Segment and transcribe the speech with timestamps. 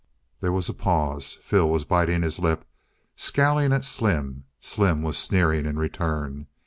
[0.39, 1.37] There was a pause.
[1.43, 2.65] Phil was biting his lip,
[3.15, 4.45] scowling at Slim.
[4.59, 6.47] Slim was sneering in return.